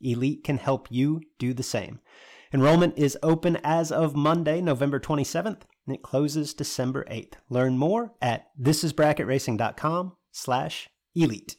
[0.00, 2.00] Elite can help you do the same.
[2.52, 7.34] Enrollment is open as of Monday, November 27th, and it closes December 8th.
[7.48, 11.56] Learn more at thisisbracketracing.com slash elite.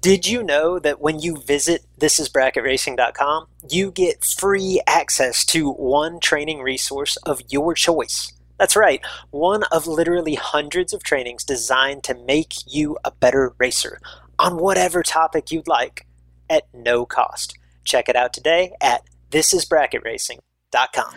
[0.00, 6.60] Did you know that when you visit thisisbracketracing.com, you get free access to one training
[6.60, 8.32] resource of your choice?
[8.58, 14.00] That's right, one of literally hundreds of trainings designed to make you a better racer
[14.38, 16.07] on whatever topic you'd like
[16.50, 17.56] at no cost.
[17.84, 21.14] Check it out today at thisisbracketracing.com.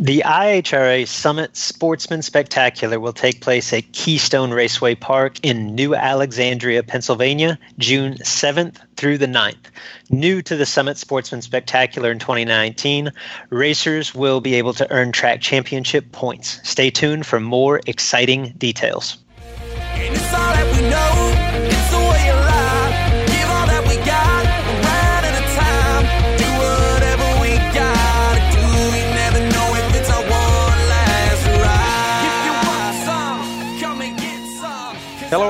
[0.00, 6.84] The IHRA Summit Sportsman Spectacular will take place at Keystone Raceway Park in New Alexandria,
[6.84, 9.72] Pennsylvania, June 7th through the 9th.
[10.08, 13.10] New to the Summit Sportsman Spectacular in 2019,
[13.50, 16.60] racers will be able to earn track championship points.
[16.62, 19.18] Stay tuned for more exciting details.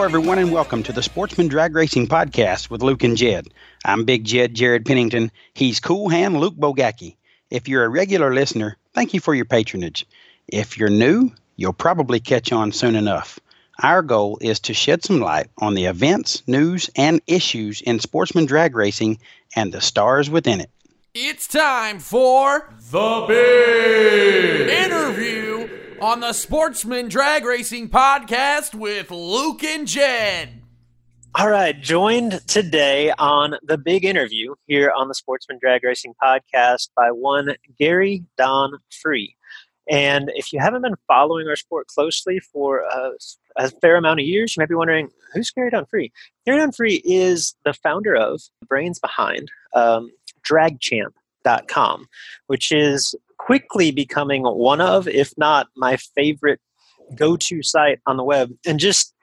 [0.08, 3.48] Everyone, and welcome to the Sportsman Drag Racing Podcast with Luke and Jed.
[3.84, 5.30] I'm Big Jed Jared Pennington.
[5.52, 7.16] He's Cool Hand Luke Bogacki.
[7.50, 10.06] If you're a regular listener, thank you for your patronage.
[10.46, 13.38] If you're new, you'll probably catch on soon enough.
[13.82, 18.46] Our goal is to shed some light on the events, news, and issues in sportsman
[18.46, 19.18] drag racing
[19.56, 20.70] and the stars within it.
[21.12, 25.37] It's time for the big interview
[26.00, 30.62] on the Sportsman Drag Racing Podcast with Luke and Jed.
[31.34, 36.90] All right, joined today on the big interview here on the Sportsman Drag Racing Podcast
[36.96, 38.72] by one Gary Don
[39.02, 39.34] Free.
[39.88, 43.12] And if you haven't been following our sport closely for a,
[43.56, 46.12] a, fair amount of years, you might be wondering who's Gary Don Free.
[46.44, 50.10] Gary Don Free is the founder of, The brains behind, um,
[50.48, 52.06] DragChamp.com,
[52.46, 53.14] which is
[53.48, 56.60] quickly becoming one of, if not my favorite
[57.14, 58.52] go to site on the web.
[58.66, 59.14] And just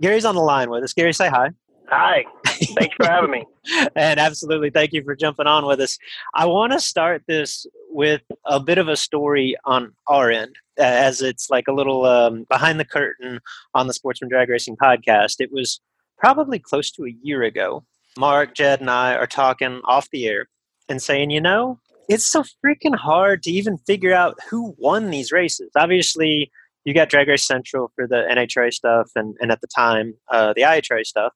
[0.00, 0.94] Gary's on the line with us.
[0.94, 1.50] Gary, say hi.
[1.90, 2.24] Hi.
[2.46, 3.44] Thanks for having me.
[3.94, 5.98] and absolutely, thank you for jumping on with us.
[6.32, 11.20] I want to start this with a bit of a story on our end, as
[11.20, 13.40] it's like a little um, behind the curtain
[13.74, 15.34] on the Sportsman Drag Racing podcast.
[15.38, 15.82] It was
[16.16, 17.84] probably close to a year ago.
[18.16, 20.48] Mark, Jed, and I are talking off the air
[20.88, 21.78] and saying, you know,
[22.08, 25.70] it's so freaking hard to even figure out who won these races.
[25.76, 26.50] Obviously,
[26.84, 30.52] you got Drag Race Central for the NHRA stuff, and, and at the time, uh,
[30.54, 31.32] the IHRA stuff.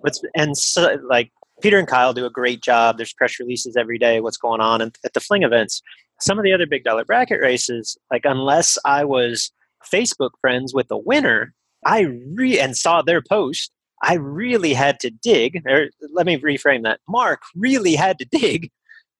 [0.00, 1.30] What's, and so, like
[1.62, 2.96] Peter and Kyle do a great job.
[2.96, 4.20] There's press releases every day.
[4.20, 5.82] What's going on at, at the Fling events?
[6.20, 9.52] Some of the other big dollar bracket races, like unless I was
[9.92, 11.54] Facebook friends with the winner,
[11.86, 12.00] I
[12.34, 13.70] re and saw their post.
[14.02, 15.62] I really had to dig.
[15.66, 17.00] Or let me reframe that.
[17.08, 18.70] Mark really had to dig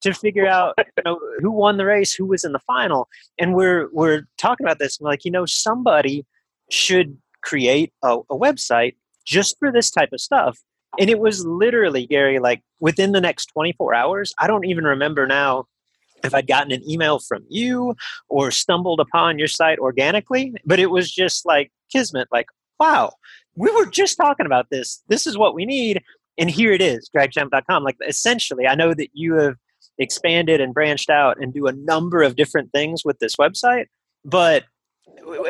[0.02, 3.08] to figure out you know, who won the race, who was in the final,
[3.38, 5.00] and we're we're talking about this.
[5.00, 6.24] like, you know, somebody
[6.70, 10.58] should create a, a website just for this type of stuff.
[10.98, 14.34] And it was literally Gary, like within the next 24 hours.
[14.38, 15.66] I don't even remember now
[16.24, 17.94] if I'd gotten an email from you
[18.28, 22.46] or stumbled upon your site organically, but it was just like kismet, like,
[22.80, 23.12] wow,
[23.54, 25.02] we were just talking about this.
[25.08, 26.02] This is what we need.
[26.38, 27.82] And here it is, dragchamp.com.
[27.82, 29.56] Like essentially, I know that you have
[29.98, 33.86] expanded and branched out and do a number of different things with this website.
[34.24, 34.64] But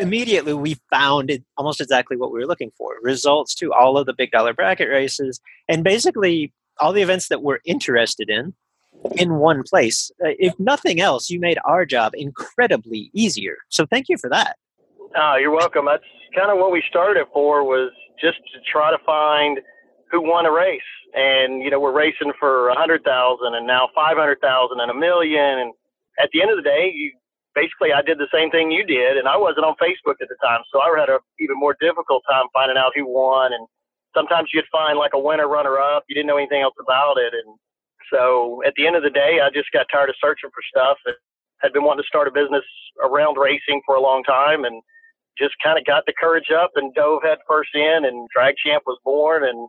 [0.01, 4.07] immediately we found it almost exactly what we were looking for results to all of
[4.07, 8.55] the big dollar bracket races and basically all the events that we're interested in
[9.17, 10.11] in one place.
[10.25, 13.57] Uh, if nothing else, you made our job incredibly easier.
[13.69, 14.57] So thank you for that.
[15.17, 15.87] Oh, you're welcome.
[15.87, 16.03] That's
[16.37, 17.91] kind of what we started for was
[18.21, 19.61] just to try to find
[20.11, 20.81] who won a race.
[21.15, 24.39] And, you know, we're racing for a hundred thousand and now 500,000
[24.81, 25.59] and a million.
[25.59, 25.73] And
[26.21, 27.13] at the end of the day, you
[27.55, 30.37] basically, I did the same thing you did and I wasn't on Facebook at the
[30.43, 30.61] time.
[30.73, 33.53] So I had a even more difficult time finding out who won.
[33.53, 33.67] And
[34.15, 36.05] sometimes you'd find like a winner runner up.
[36.09, 37.33] You didn't know anything else about it.
[37.33, 37.57] And
[38.13, 40.99] so at the end of the day, I just got tired of searching for stuff
[41.07, 41.17] and
[41.61, 42.65] had been wanting to start a business
[43.03, 44.83] around racing for a long time and
[45.39, 48.83] just kind of got the courage up and dove head first in and drag champ
[48.87, 49.69] was born and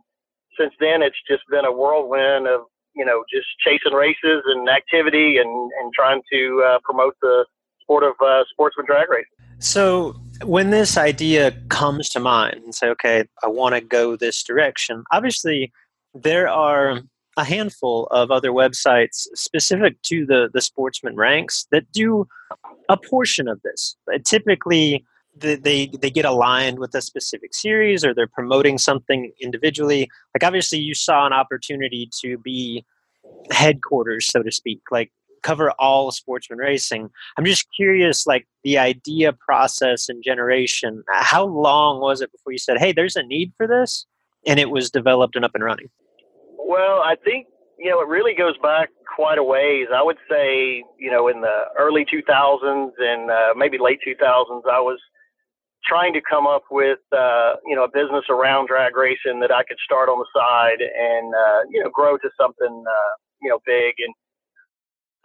[0.58, 2.62] since then it's just been a whirlwind of
[2.94, 7.44] you know just chasing races and activity and and trying to uh, promote the
[7.80, 9.24] sport of uh, sportsman drag racing
[9.58, 10.14] so
[10.44, 15.04] when this idea comes to mind and say okay i want to go this direction
[15.12, 15.72] obviously
[16.14, 17.00] there are
[17.36, 22.26] a handful of other websites specific to the the sportsman ranks that do
[22.88, 23.96] a portion of this.
[24.24, 25.04] Typically,
[25.36, 30.10] they they get aligned with a specific series or they're promoting something individually.
[30.34, 32.84] Like obviously, you saw an opportunity to be
[33.50, 35.12] headquarters, so to speak, like
[35.42, 37.08] cover all sportsman racing.
[37.36, 41.02] I'm just curious, like the idea process and generation.
[41.08, 44.06] How long was it before you said, "Hey, there's a need for this,"
[44.46, 45.88] and it was developed and up and running?
[46.58, 47.46] Well, I think
[47.78, 49.86] you know it really goes back quite a ways.
[49.94, 54.80] I would say you know in the early 2000s and uh, maybe late 2000s, I
[54.80, 54.98] was
[55.84, 59.64] trying to come up with uh, you know a business around drag racing that I
[59.64, 63.12] could start on the side and uh, you know grow to something uh,
[63.42, 63.94] you know big.
[63.98, 64.14] And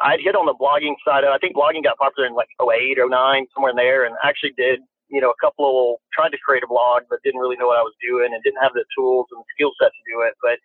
[0.02, 1.24] I'd hit on the blogging side.
[1.24, 4.80] I think blogging got popular in like 08, 09, somewhere in there, and actually did
[5.10, 7.80] you know a couple of tried to create a blog, but didn't really know what
[7.80, 10.34] I was doing and didn't have the tools and the skill set to do it,
[10.42, 10.60] but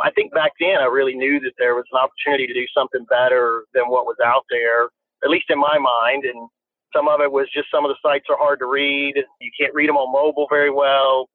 [0.00, 3.06] I think back then I really knew that there was an opportunity to do something
[3.08, 4.92] better than what was out there,
[5.24, 6.24] at least in my mind.
[6.24, 6.48] And
[6.96, 9.20] some of it was just some of the sites are hard to read.
[9.40, 11.28] You can't read them on mobile very well.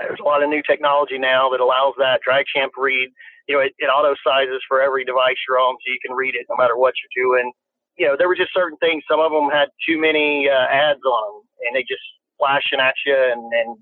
[0.00, 2.20] There's a lot of new technology now that allows that.
[2.20, 3.08] Drag Champ read,
[3.48, 6.34] you know, it, it auto sizes for every device you're on, so you can read
[6.34, 7.52] it no matter what you're doing.
[7.96, 9.04] You know, there were just certain things.
[9.08, 12.04] Some of them had too many uh, ads on them, and they just
[12.36, 13.76] flashing at you and, and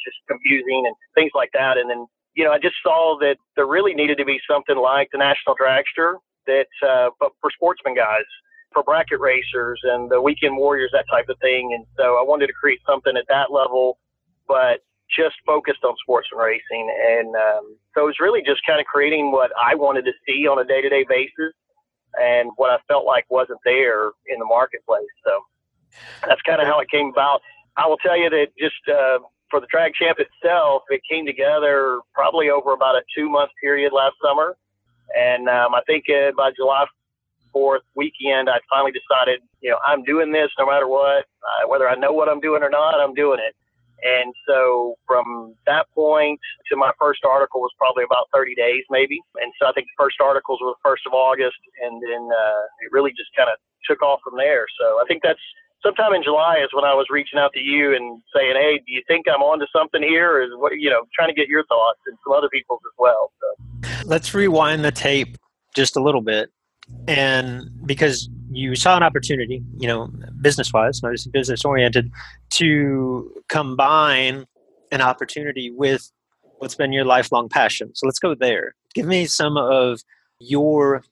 [0.00, 1.76] just confusing and things like that.
[1.76, 2.04] And then
[2.34, 5.56] you know, I just saw that there really needed to be something like the National
[5.56, 6.14] Dragster
[6.46, 8.28] that, uh, but for sportsman guys,
[8.72, 11.72] for bracket racers and the weekend warriors, that type of thing.
[11.74, 13.98] And so I wanted to create something at that level,
[14.46, 14.80] but
[15.10, 16.86] just focused on sportsman racing.
[16.86, 20.46] And um, so it was really just kind of creating what I wanted to see
[20.46, 21.52] on a day to day basis
[22.14, 25.10] and what I felt like wasn't there in the marketplace.
[25.24, 25.40] So
[26.26, 27.40] that's kind of how it came about.
[27.76, 29.18] I will tell you that just uh,
[29.50, 33.92] for the drag champ itself, it came together probably over about a two month period
[33.92, 34.56] last summer.
[35.16, 36.84] And um, I think uh, by July
[37.54, 41.88] 4th weekend, I finally decided, you know, I'm doing this no matter what, uh, whether
[41.88, 43.54] I know what I'm doing or not, I'm doing it.
[44.02, 49.20] And so from that point to my first article was probably about 30 days, maybe.
[49.40, 52.62] And so I think the first articles were the 1st of August, and then uh,
[52.80, 54.64] it really just kind of took off from there.
[54.80, 55.40] So I think that's
[55.82, 58.92] sometime in July is when I was reaching out to you and saying, "Hey, do
[58.92, 61.64] you think I'm onto something here?" Or is what you know, trying to get your
[61.66, 63.32] thoughts and some other people's as well.
[63.40, 64.06] So.
[64.06, 65.36] Let's rewind the tape
[65.74, 66.50] just a little bit,
[67.08, 72.10] and because you saw an opportunity, you know, business-wise, not just business-oriented,
[72.50, 74.46] to combine
[74.90, 76.10] an opportunity with
[76.58, 77.90] what's been your lifelong passion.
[77.94, 78.74] So let's go there.
[78.94, 80.00] Give me some of
[80.40, 81.02] your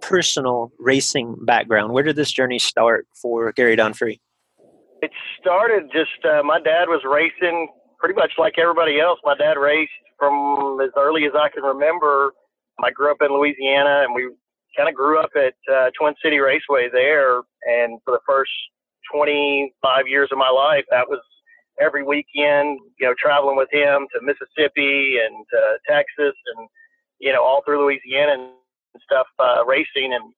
[0.00, 1.92] personal racing background.
[1.92, 4.20] Where did this journey start for Gary Don-Free?
[5.02, 9.18] It started just uh, my dad was racing pretty much like everybody else.
[9.24, 12.32] My dad raced from as early as I can remember.
[12.82, 14.30] I grew up in Louisiana, and we
[14.76, 17.42] kind of grew up at uh, Twin City Raceway there.
[17.62, 18.52] And for the first
[19.12, 21.20] 25 years of my life, that was
[21.80, 26.68] every weekend, you know, traveling with him to Mississippi and to Texas and,
[27.18, 28.32] you know, all through Louisiana.
[28.32, 28.52] And
[29.04, 30.32] stuff uh, racing, and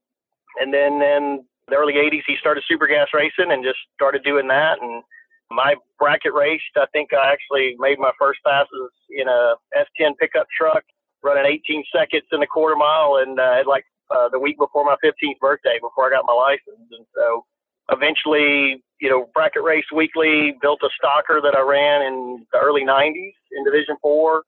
[0.61, 4.49] and then in the early '80s he started super gas racing and just started doing
[4.49, 4.80] that.
[4.80, 5.02] And
[5.50, 6.76] my bracket raced.
[6.76, 10.83] I think I actually made my first passes in a S10 pickup truck,
[11.23, 14.97] running 18 seconds in the quarter mile, and uh, like uh, the week before my
[15.05, 16.88] 15th birthday, before I got my license.
[16.91, 17.45] And so
[17.91, 22.85] eventually, you know, bracket race weekly, built a stocker that I ran in the early
[22.85, 24.43] 90s in Division Four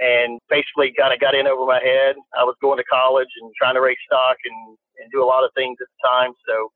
[0.00, 2.16] and basically kind of got in over my head.
[2.32, 5.44] I was going to college and trying to race stock and, and do a lot
[5.44, 6.32] of things at the time.
[6.48, 6.72] So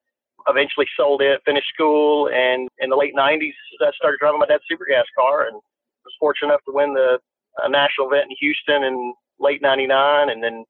[0.48, 4.64] eventually sold it, finished school, and in the late 90s, I started driving my dad's
[4.68, 7.18] super gas car and was fortunate enough to win the
[7.62, 10.28] uh, national event in Houston in late 99.
[10.28, 10.64] And then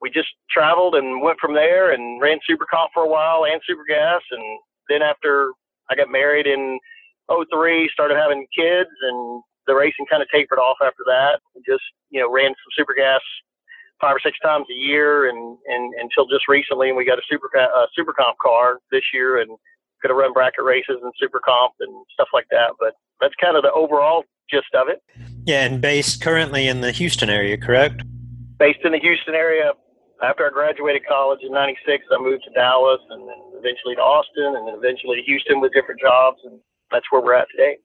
[0.00, 3.60] we just traveled and went from there and ran super comp for a while and
[3.66, 4.22] super gas.
[4.30, 4.42] And
[4.88, 5.52] then after
[5.90, 6.78] I got married in
[7.28, 11.40] 03, started having kids and the racing kind of tapered off after that.
[11.66, 13.20] Just, you know, ran some super gas
[14.00, 17.22] five or six times a year and, and until just recently and we got a
[17.28, 19.50] super uh, super comp car this year and
[20.00, 23.56] could have run bracket races and super comp and stuff like that but that's kind
[23.56, 25.02] of the overall gist of it
[25.44, 28.02] yeah and based currently in the houston area correct
[28.58, 29.72] based in the houston area
[30.22, 34.56] after i graduated college in 96 i moved to dallas and then eventually to austin
[34.56, 36.58] and then eventually to houston with different jobs and
[36.90, 37.76] that's where we're at today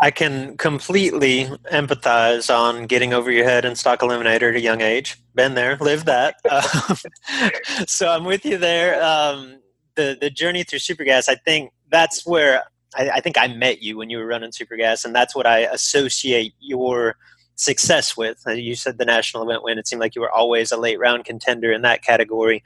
[0.00, 4.80] I can completely empathize on getting over your head in stock eliminator at a young
[4.80, 5.22] age.
[5.34, 6.36] Been there, lived that.
[6.50, 6.96] Um,
[7.86, 9.02] so I'm with you there.
[9.02, 9.60] Um,
[9.94, 12.64] the the journey through Supergas, I think that's where
[12.96, 15.60] I, I, think I met you when you were running Supergas, and that's what I
[15.60, 17.16] associate your
[17.56, 18.42] success with.
[18.46, 19.78] Uh, you said the national event win.
[19.78, 22.62] It seemed like you were always a late round contender in that category.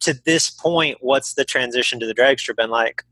[0.00, 3.04] To this point, what's the transition to the dragster been like?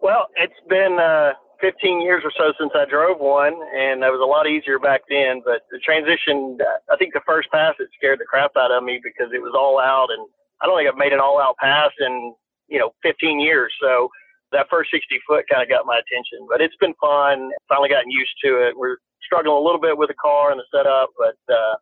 [0.00, 0.98] Well, it's been.
[0.98, 4.78] Uh 15 years or so since I drove one, and it was a lot easier
[4.78, 5.42] back then.
[5.44, 6.58] But the transition,
[6.92, 9.54] I think the first pass, it scared the crap out of me because it was
[9.56, 10.26] all out, and
[10.60, 12.34] I don't think I've made an all out pass in
[12.68, 13.72] you know 15 years.
[13.80, 14.08] So
[14.52, 16.46] that first 60 foot kind of got my attention.
[16.48, 17.50] But it's been fun.
[17.68, 18.76] Finally gotten used to it.
[18.76, 21.74] We're struggling a little bit with the car and the setup, but uh,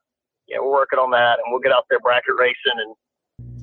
[0.49, 2.97] yeah, we're working on that, and we'll get out there bracket racing and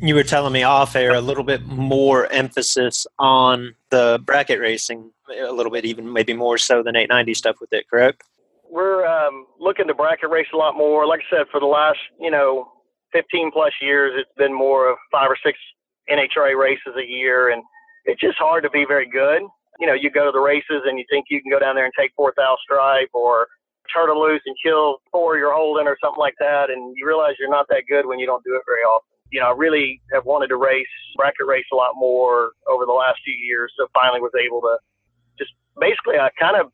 [0.01, 5.11] you were telling me off air a little bit more emphasis on the bracket racing,
[5.39, 8.23] a little bit even maybe more so than 890 stuff with it, correct?
[8.69, 11.05] We're um, looking to bracket race a lot more.
[11.05, 12.71] Like I said, for the last you know
[13.13, 15.59] 15 plus years, it's been more of five or six
[16.09, 17.61] NHRA races a year, and
[18.05, 19.43] it's just hard to be very good.
[19.79, 21.85] You know, you go to the races and you think you can go down there
[21.85, 23.47] and take fourth out stripe or
[23.93, 27.35] turn them loose and kill four you're holding or something like that, and you realize
[27.39, 30.01] you're not that good when you don't do it very often you know, I really
[30.13, 33.71] have wanted to race, bracket race a lot more over the last few years.
[33.79, 34.77] So finally was able to
[35.39, 36.71] just basically, I kind of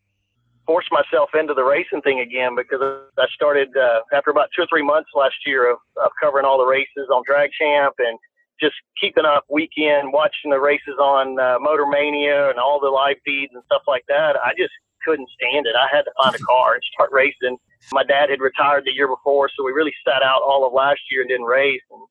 [0.66, 4.68] forced myself into the racing thing again because I started uh, after about two or
[4.68, 8.18] three months last year of, of covering all the races on Drag Champ and
[8.60, 13.18] just keeping up weekend, watching the races on uh, Motor Mania and all the live
[13.24, 14.34] feeds and stuff like that.
[14.44, 14.74] I just
[15.08, 15.76] couldn't stand it.
[15.80, 17.56] I had to find a car and start racing.
[17.96, 21.00] My dad had retired the year before, so we really sat out all of last
[21.10, 21.82] year and didn't race.
[21.90, 22.04] And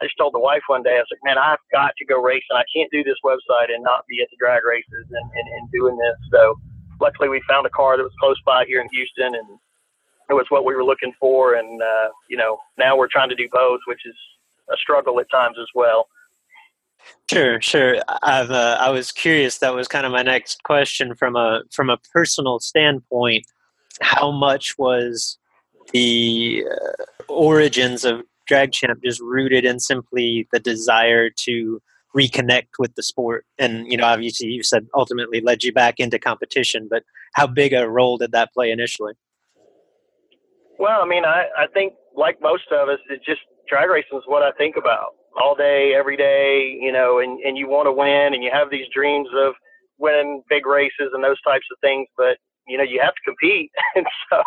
[0.00, 2.22] I just told the wife one day, I was like, man, I've got to go
[2.22, 2.54] racing.
[2.54, 5.70] I can't do this website and not be at the drag races and, and, and
[5.72, 6.16] doing this.
[6.30, 6.54] So
[7.00, 9.58] luckily we found a car that was close by here in Houston and
[10.28, 11.54] it was what we were looking for.
[11.54, 14.14] And, uh, you know, now we're trying to do both, which is
[14.72, 16.06] a struggle at times as well.
[17.30, 17.96] Sure, sure.
[18.22, 19.58] I've uh, I was curious.
[19.58, 23.46] That was kind of my next question from a from a personal standpoint.
[24.00, 25.38] How much was
[25.92, 31.80] the uh, origins of drag champ just rooted in simply the desire to
[32.16, 36.18] reconnect with the sport and you know obviously you said ultimately led you back into
[36.18, 37.02] competition but
[37.34, 39.12] how big a role did that play initially
[40.78, 44.24] well i mean i, I think like most of us it's just drag racing is
[44.26, 47.92] what i think about all day every day you know and, and you want to
[47.92, 49.54] win and you have these dreams of
[49.98, 53.70] winning big races and those types of things but you know, you have to compete.
[53.94, 54.42] and so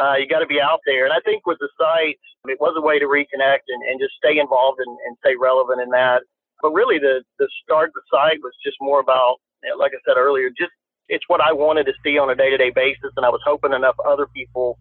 [0.00, 1.04] uh, you got to be out there.
[1.04, 4.14] And I think with the site, it was a way to reconnect and, and just
[4.16, 6.22] stay involved and, and stay relevant in that.
[6.62, 9.36] But really, the, the start of the site was just more about,
[9.78, 10.72] like I said earlier, just
[11.08, 13.14] it's what I wanted to see on a day to day basis.
[13.16, 14.78] And I was hoping enough other people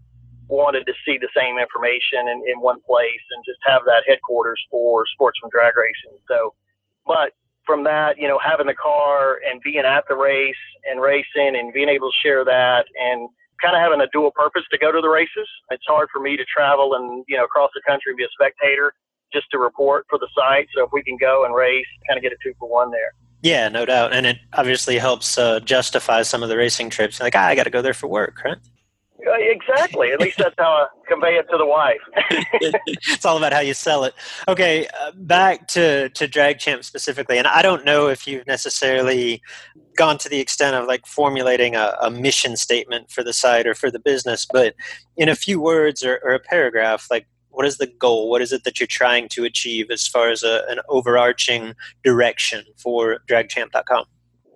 [0.48, 4.62] wanted to see the same information in, in one place and just have that headquarters
[4.72, 6.18] for sportsman drag racing.
[6.28, 6.54] So,
[7.06, 7.32] but
[7.66, 10.56] from that, you know, having the car and being at the race
[10.90, 13.30] and racing and being able to share that and
[13.62, 15.48] kind of having a dual purpose to go to the races.
[15.70, 18.32] It's hard for me to travel and, you know, across the country and be a
[18.40, 18.94] spectator
[19.34, 20.68] just to report for the site.
[20.76, 23.12] So if we can go and race, kind of get a two for one there.
[23.42, 24.14] Yeah, no doubt.
[24.14, 27.20] And it obviously helps uh, justify some of the racing trips.
[27.20, 28.58] Like, ah, I got to go there for work, right?
[29.20, 30.12] Exactly.
[30.12, 32.00] At least that's how I convey it to the wife.
[32.88, 34.14] it's all about how you sell it.
[34.48, 39.42] Okay, uh, back to to Drag Champ specifically, and I don't know if you've necessarily
[39.98, 43.74] gone to the extent of like formulating a, a mission statement for the site or
[43.74, 44.76] for the business, but
[45.18, 48.30] in a few words or, or a paragraph, like what is the goal?
[48.30, 52.64] What is it that you're trying to achieve as far as a, an overarching direction
[52.78, 54.06] for DragChamp.com?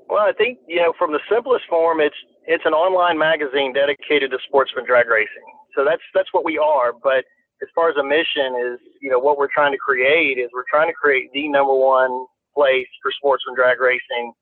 [0.08, 2.16] Well, I think you know from the simplest form, it's
[2.46, 5.46] it's an online magazine dedicated to sportsman drag racing.
[5.76, 6.94] so that's that's what we are.
[6.94, 7.26] But
[7.62, 10.70] as far as a mission is, you know, what we're trying to create is we're
[10.70, 14.34] trying to create the number one place for sportsman drag racing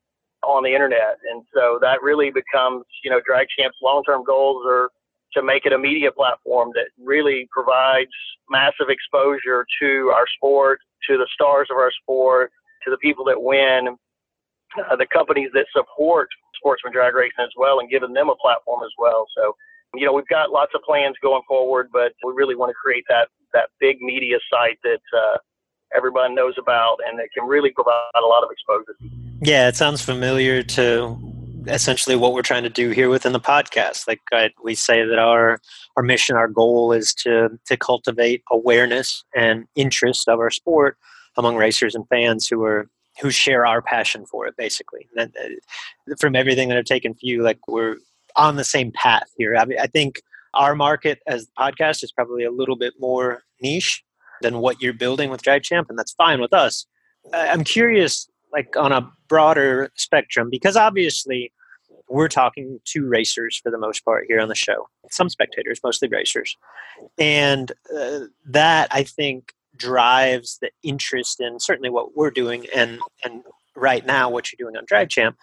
[0.44, 1.18] on the internet.
[1.30, 4.90] And so that really becomes, you know, Drag Champ's long-term goals are
[5.34, 8.10] to make it a media platform that really provides
[8.50, 12.52] massive exposure to our sport, to the stars of our sport,
[12.84, 13.96] to the people that win,
[14.78, 18.82] uh, the companies that support sportsman drag racing as well, and giving them a platform
[18.84, 19.26] as well.
[19.36, 19.56] So,
[19.96, 23.06] you know, we've got lots of plans going forward, but we really want to create
[23.10, 25.38] that that big media site that uh,
[25.96, 28.96] everybody knows about and that can really provide a lot of exposure.
[29.42, 31.18] Yeah, it sounds familiar to
[31.68, 34.08] essentially what we're trying to do here within the podcast.
[34.08, 35.60] Like I, we say that our
[35.98, 40.98] our mission, our goal is to to cultivate awareness and interest of our sport
[41.38, 42.88] among racers and fans who are
[43.22, 44.56] who share our passion for it.
[44.58, 47.98] Basically, and, uh, from everything that I've taken from you, like we're
[48.36, 49.56] on the same path here.
[49.56, 50.22] I, mean, I think
[50.54, 54.04] our market as the podcast is probably a little bit more niche
[54.42, 56.86] than what you're building with Drag Champ, and that's fine with us.
[57.34, 61.52] I'm curious, like on a broader spectrum, because obviously
[62.08, 64.88] we're talking to racers for the most part here on the show.
[65.12, 66.58] Some spectators, mostly racers,
[67.18, 73.42] and uh, that I think drives the interest in certainly what we're doing and and
[73.76, 75.36] right now what you're doing on Drag Champ.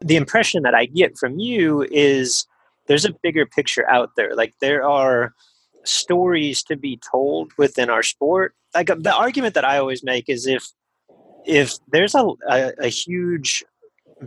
[0.00, 2.46] The impression that I get from you is
[2.86, 4.34] there's a bigger picture out there.
[4.34, 5.32] Like there are
[5.84, 8.54] stories to be told within our sport.
[8.74, 10.66] Like the argument that I always make is if
[11.46, 13.64] if there's a, a, a huge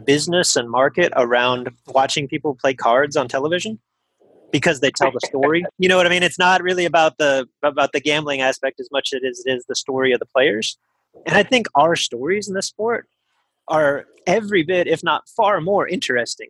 [0.06, 3.80] business and market around watching people play cards on television
[4.52, 5.66] because they tell the story.
[5.78, 6.24] You know what I mean?
[6.24, 9.76] It's not really about the about the gambling aspect as much as it is, the
[9.76, 10.78] story of the players.
[11.26, 13.08] And I think our stories in the sport
[13.68, 16.50] are every bit, if not far more interesting,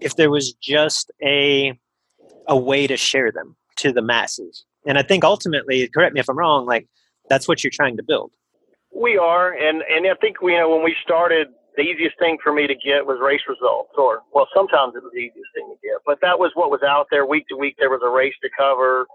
[0.00, 1.78] if there was just a
[2.48, 4.64] a way to share them to the masses.
[4.86, 6.86] And I think ultimately, correct me if I'm wrong, like
[7.28, 8.32] that's what you're trying to build.
[8.94, 12.52] We are, and and I think you know when we started, the easiest thing for
[12.52, 15.78] me to get was race results, or well, sometimes it was the easiest thing to
[15.82, 17.76] get, but that was what was out there week to week.
[17.78, 19.06] There was a race to cover,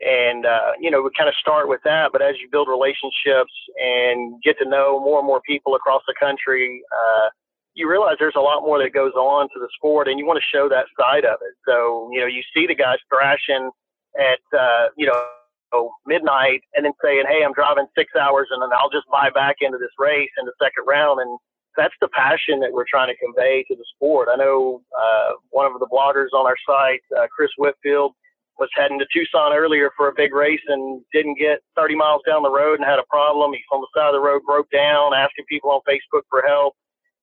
[0.00, 2.12] and uh, you know we kind of start with that.
[2.12, 6.14] But as you build relationships and get to know more and more people across the
[6.18, 6.82] country.
[6.92, 7.28] Uh,
[7.76, 10.40] you realize there's a lot more that goes on to the sport and you want
[10.40, 11.54] to show that side of it.
[11.68, 13.70] So, you know, you see the guys thrashing
[14.18, 18.70] at uh, you know midnight and then saying, "Hey, I'm driving six hours and then
[18.72, 21.38] I'll just buy back into this race in the second round." And
[21.76, 24.28] that's the passion that we're trying to convey to the sport.
[24.32, 28.12] I know uh, one of the bloggers on our site, uh, Chris Whitfield,
[28.58, 32.42] was heading to Tucson earlier for a big race and didn't get 30 miles down
[32.42, 33.52] the road and had a problem.
[33.52, 36.74] He's on the side of the road, broke down, asking people on Facebook for help.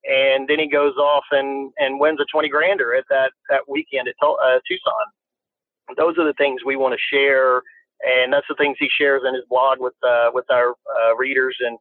[0.05, 4.07] And then he goes off and, and wins a 20 grander at that, that weekend
[4.07, 5.05] at uh, Tucson
[5.97, 7.61] those are the things we want to share,
[8.03, 11.55] and that's the things he shares in his blog with uh, with our uh, readers
[11.59, 11.77] and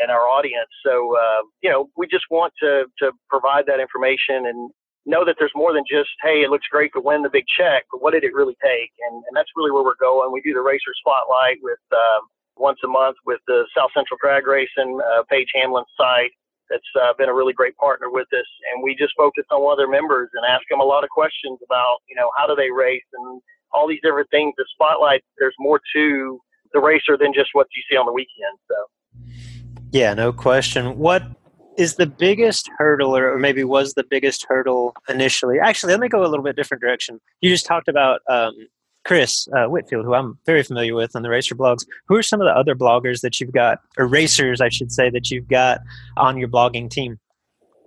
[0.00, 0.70] and our audience.
[0.84, 4.70] So uh, you know, we just want to to provide that information and
[5.04, 7.84] know that there's more than just hey, it looks great to win the big check,
[7.90, 8.92] but what did it really take?
[9.08, 10.32] And and that's really where we're going.
[10.32, 14.46] We do the racer spotlight with um, once a month with the South Central Drag
[14.46, 16.32] Racing uh, Paige Hamlin site
[16.72, 18.48] that's uh, been a really great partner with us.
[18.72, 21.10] And we just focus on one of their members and ask them a lot of
[21.10, 23.42] questions about, you know, how do they race and
[23.72, 24.54] all these different things.
[24.56, 26.40] The spotlight, there's more to
[26.72, 28.56] the racer than just what you see on the weekend.
[28.68, 28.76] So,
[29.92, 30.98] yeah, no question.
[30.98, 31.22] What
[31.78, 35.58] is the biggest hurdle, or maybe was the biggest hurdle initially?
[35.58, 37.20] Actually, let me go a little bit different direction.
[37.40, 38.52] You just talked about um,
[39.04, 41.84] Chris uh, Whitfield, who I'm very familiar with on the racer blogs.
[42.08, 45.10] Who are some of the other bloggers that you've got, or racers, I should say,
[45.10, 45.80] that you've got
[46.16, 47.18] on your blogging team?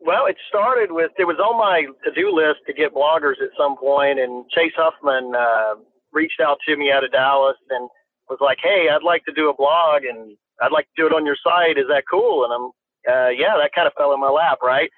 [0.03, 3.75] Well, it started with it was on my to-do list to get bloggers at some
[3.77, 5.75] point, and Chase Huffman uh,
[6.11, 7.89] reached out to me out of Dallas and
[8.29, 11.13] was like, "Hey, I'd like to do a blog, and I'd like to do it
[11.13, 11.77] on your site.
[11.77, 12.65] Is that cool?" And I'm,
[13.07, 14.89] uh, "Yeah, that kind of fell in my lap, right?"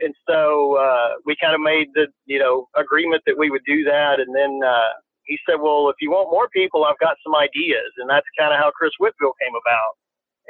[0.00, 3.84] And so uh, we kind of made the you know agreement that we would do
[3.84, 4.92] that, and then uh,
[5.30, 7.94] he said, well, if you want more people, I've got some ideas.
[8.02, 9.94] And that's kind of how Chris Whitfield came about.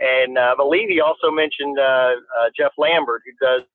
[0.00, 3.68] And uh, I believe he also mentioned uh, uh, Jeff Lambert, who does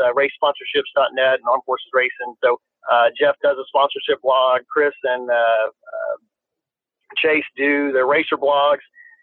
[0.00, 2.32] uh, racesponsorships.net and Armed Forces Racing.
[2.42, 2.56] So
[2.90, 4.62] uh, Jeff does a sponsorship blog.
[4.72, 6.16] Chris and uh, uh,
[7.20, 8.80] Chase do their racer blogs.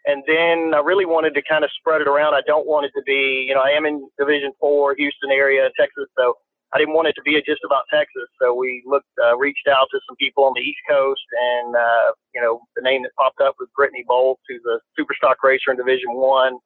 [0.07, 2.33] And then I really wanted to kind of spread it around.
[2.33, 5.69] I don't want it to be, you know, I am in Division Four, Houston area,
[5.77, 6.07] Texas.
[6.17, 6.33] So
[6.73, 9.87] I didn't want it to be just about Texas, so we looked, uh, reached out
[9.91, 13.39] to some people on the East Coast, and uh, you know, the name that popped
[13.39, 16.59] up was Brittany Bolt, who's a super stock racer in Division One,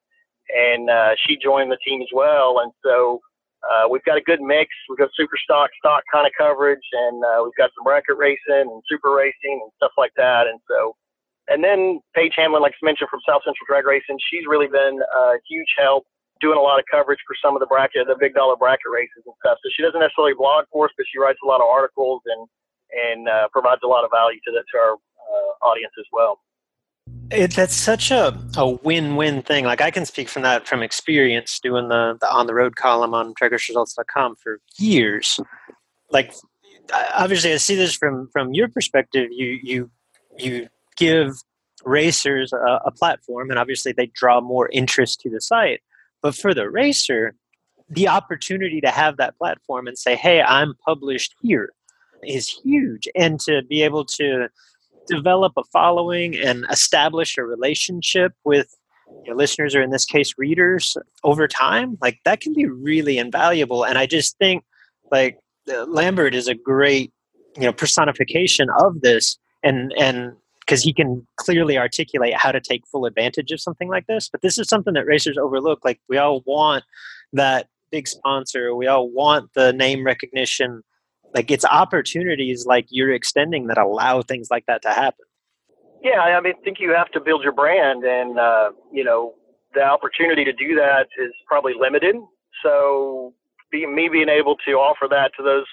[0.50, 2.58] and uh, she joined the team as well.
[2.58, 3.20] And so
[3.62, 4.74] uh, we've got a good mix.
[4.90, 8.66] We've got super stock, stock kind of coverage, and uh, we've got some bracket racing
[8.66, 10.50] and super racing and stuff like that.
[10.50, 10.96] And so,
[11.52, 15.00] and then Paige Hamlin, like I mentioned from South Central Drag Racing, she's really been
[15.00, 16.06] a huge help
[16.40, 19.22] doing a lot of coverage for some of the bracket, the big dollar bracket races
[19.24, 19.58] and stuff.
[19.62, 22.48] So she doesn't necessarily blog for us, but she writes a lot of articles and
[22.92, 26.40] and uh, provides a lot of value to the to our uh, audience as well.
[27.30, 29.64] It, that's such a, a win-win thing.
[29.64, 33.14] Like I can speak from that from experience doing the, the on the road column
[33.14, 35.40] on dragraceresults.com for years.
[36.10, 36.34] Like
[37.14, 39.28] obviously I see this from from your perspective.
[39.30, 39.90] You you
[40.38, 40.68] you
[41.04, 41.34] give
[41.84, 45.80] racers a, a platform and obviously they draw more interest to the site.
[46.22, 47.34] But for the racer,
[47.88, 51.70] the opportunity to have that platform and say, hey, I'm published here
[52.24, 53.08] is huge.
[53.14, 54.48] And to be able to
[55.08, 58.74] develop a following and establish a relationship with
[59.26, 63.84] your listeners or in this case readers over time like that can be really invaluable
[63.84, 64.64] and i just think
[65.10, 65.38] like
[65.86, 67.12] lambert is a great
[67.56, 70.32] you know personification of this and and
[70.64, 74.42] because he can clearly articulate how to take full advantage of something like this but
[74.42, 76.84] this is something that racers overlook like we all want
[77.32, 80.82] that big sponsor we all want the name recognition
[81.34, 85.24] like it's opportunities like you're extending that allow things like that to happen.
[86.02, 89.34] Yeah i mean I think you have to build your brand and uh, you know
[89.74, 92.16] the opportunity to do that is probably limited.
[92.62, 93.34] So
[93.70, 95.66] being me being able to offer that to those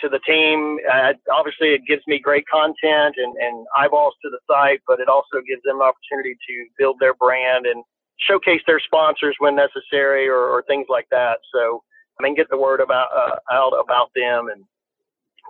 [0.00, 0.78] to the team.
[0.92, 5.08] Uh, obviously it gives me great content and, and eyeballs to the site but it
[5.08, 7.84] also gives them an opportunity to build their brand and
[8.18, 11.38] showcase their sponsors when necessary or, or things like that.
[11.54, 11.82] So
[12.18, 14.48] I mean, get the word about uh, out about them.
[14.52, 14.64] And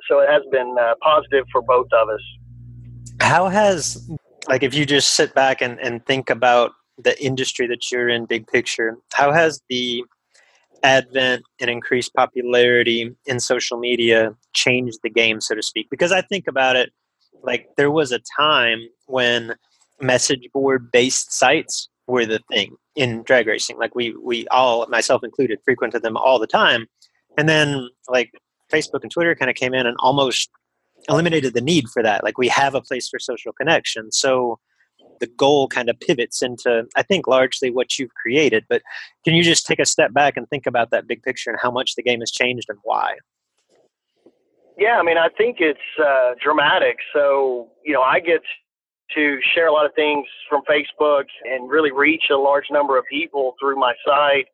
[0.09, 2.21] so it has been uh, positive for both of us.
[3.21, 4.11] How has,
[4.49, 8.27] like, if you just sit back and, and think about the industry that you're in,
[8.27, 10.05] big picture, how has the
[10.87, 15.89] advent and increased popularity in social media changed the game, so to speak?
[15.91, 16.91] Because I think about it,
[17.43, 19.55] like, there was a time when
[20.01, 23.79] message board based sites were the thing in drag racing.
[23.79, 26.87] Like, we, we all, myself included, frequented them all the time.
[27.37, 28.31] And then, like,
[28.73, 30.51] Facebook and Twitter kind of came in and almost
[31.09, 32.25] eliminated the need for that.
[32.25, 34.11] Like we have a place for social connection.
[34.13, 34.59] So
[35.21, 38.65] the goal kind of pivots into, I think, largely what you've created.
[38.69, 38.83] But
[39.25, 41.71] can you just take a step back and think about that big picture and how
[41.71, 43.17] much the game has changed and why?
[44.79, 46.97] Yeah, I mean, I think it's uh, dramatic.
[47.15, 48.43] So, you know, I get
[49.15, 53.05] to share a lot of things from Facebook and really reach a large number of
[53.11, 54.47] people through my site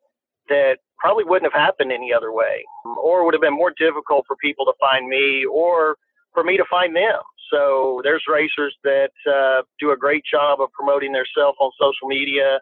[0.49, 2.63] that probably wouldn't have happened any other way,
[3.01, 5.97] or would have been more difficult for people to find me or
[6.33, 7.19] for me to find them.
[7.53, 12.59] So there's racers that uh, do a great job of promoting themselves on social media.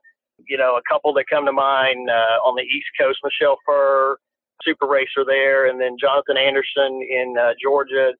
[0.49, 4.17] You know, a couple that come to mind uh, on the East Coast, Michelle Furr,
[4.63, 8.11] super racer there, and then Jonathan Anderson in uh, Georgia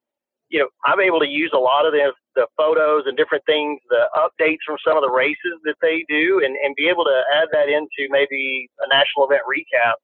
[0.52, 3.80] you know, I'm able to use a lot of the, the photos and different things,
[3.90, 7.24] the updates from some of the races that they do, and, and be able to
[7.34, 9.96] add that into maybe a national event recap.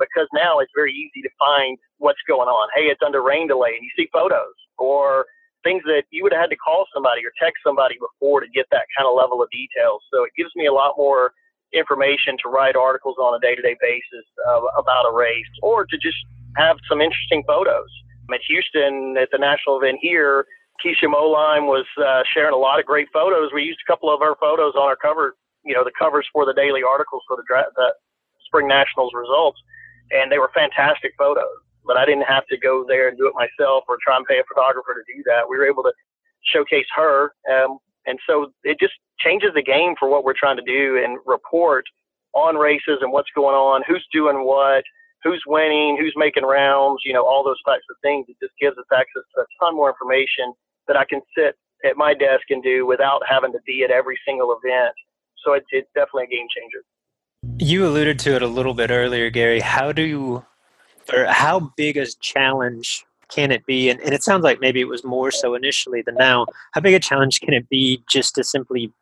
[0.00, 2.68] Because now it's very easy to find what's going on.
[2.74, 5.26] Hey, it's under rain delay, and you see photos or
[5.64, 8.66] things that you would have had to call somebody or text somebody before to get
[8.70, 9.98] that kind of level of detail.
[10.12, 11.32] So it gives me a lot more
[11.72, 16.20] information to write articles on a day-to-day basis uh, about a race, or to just
[16.54, 17.90] have some interesting photos
[18.32, 20.46] at Houston at the national event here,
[20.84, 23.50] Keisha Moline was uh, sharing a lot of great photos.
[23.52, 26.46] We used a couple of her photos on our cover, you know, the covers for
[26.46, 27.92] the daily articles for the, dra- the
[28.46, 29.58] Spring Nationals results,
[30.10, 31.63] and they were fantastic photos.
[31.86, 34.38] But I didn't have to go there and do it myself or try and pay
[34.38, 35.48] a photographer to do that.
[35.48, 35.92] We were able to
[36.52, 40.62] showcase her, um, and so it just changes the game for what we're trying to
[40.62, 41.84] do and report
[42.34, 44.84] on races and what's going on, who's doing what,
[45.22, 48.26] who's winning, who's making rounds, you know, all those types of things.
[48.28, 50.52] It just gives us access to a ton more information
[50.86, 54.18] that I can sit at my desk and do without having to be at every
[54.26, 54.92] single event.
[55.44, 56.84] So it's, it's definitely a game changer.
[57.58, 59.60] You alluded to it a little bit earlier, Gary.
[59.60, 60.44] How do you,
[61.12, 63.90] or how big a challenge can it be?
[63.90, 66.46] And, and it sounds like maybe it was more so initially than now.
[66.72, 68.92] How big a challenge can it be just to simply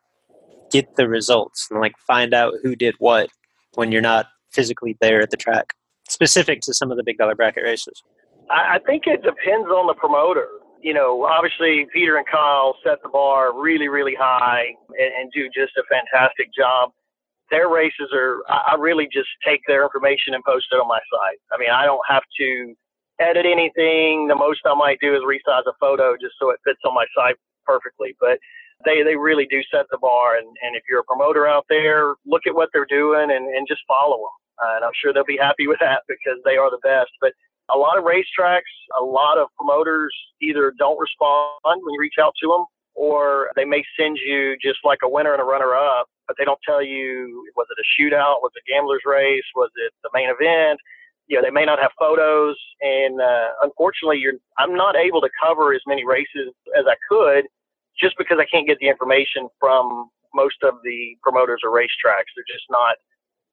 [0.70, 3.28] get the results and like find out who did what
[3.74, 5.74] when you're not physically there at the track?
[6.12, 8.02] specific to some of the big dollar bracket races?
[8.50, 10.46] I think it depends on the promoter.
[10.82, 15.46] You know, obviously Peter and Kyle set the bar really, really high and, and do
[15.46, 16.92] just a fantastic job.
[17.52, 21.38] Their races are, I really just take their information and post it on my site.
[21.52, 22.74] I mean, I don't have to
[23.20, 24.26] edit anything.
[24.26, 27.06] The most I might do is resize a photo just so it fits on my
[27.14, 28.16] site perfectly.
[28.18, 28.40] But
[28.84, 30.36] they, they really do set the bar.
[30.36, 33.68] And, and if you're a promoter out there, look at what they're doing and, and
[33.68, 36.70] just follow them uh, and I'm sure they'll be happy with that because they are
[36.70, 37.10] the best.
[37.20, 37.32] But
[37.72, 42.34] a lot of racetracks, a lot of promoters either don't respond when you reach out
[42.42, 46.06] to them, or they may send you just like a winner and a runner up,
[46.32, 49.68] but they don't tell you was it a shootout, was it a gambler's race, was
[49.76, 50.80] it the main event.
[51.28, 55.28] You know, they may not have photos, and uh, unfortunately, you're I'm not able to
[55.36, 57.44] cover as many races as I could,
[58.00, 62.32] just because I can't get the information from most of the promoters or racetracks.
[62.32, 62.96] They're just not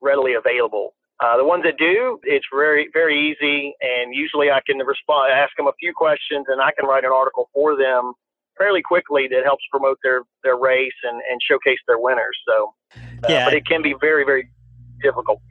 [0.01, 0.95] readily available.
[1.19, 5.51] Uh, the ones that do, it's very, very easy, and usually I can respond, ask
[5.57, 8.13] them a few questions, and I can write an article for them
[8.59, 12.37] fairly quickly that helps promote their their race and, and showcase their winners.
[12.47, 14.49] So, uh, yeah, but it can be very, very
[15.01, 15.41] difficult.